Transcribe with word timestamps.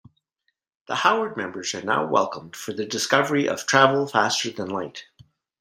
The 0.87 0.95
Howard 0.95 1.37
members 1.37 1.75
are 1.75 1.83
now 1.83 2.07
welcomed 2.07 2.55
for 2.55 2.73
their 2.73 2.87
discovery 2.87 3.47
of 3.47 3.67
travel 3.67 4.07
faster 4.07 4.49
than 4.49 4.67
light. 4.67 5.05